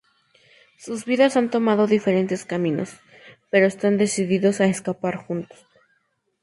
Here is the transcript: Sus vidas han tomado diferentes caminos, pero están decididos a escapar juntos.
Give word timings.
Sus 0.79 1.05
vidas 1.05 1.37
han 1.37 1.51
tomado 1.51 1.85
diferentes 1.85 2.43
caminos, 2.43 2.93
pero 3.51 3.67
están 3.67 3.99
decididos 3.99 4.59
a 4.59 4.65
escapar 4.65 5.15
juntos. 5.17 5.67